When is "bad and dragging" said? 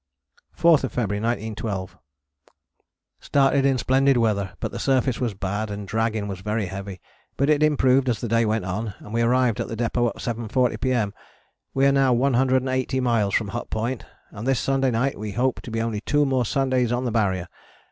5.35-6.27